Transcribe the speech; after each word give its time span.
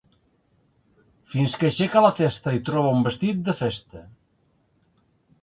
Fins 1.33 1.57
que 1.63 1.67
aixeca 1.69 2.03
la 2.05 2.11
testa 2.21 2.55
i 2.57 2.63
troba 2.71 2.95
un 2.95 3.05
vestit 3.09 3.45
de 3.51 3.57
festa. 3.61 4.03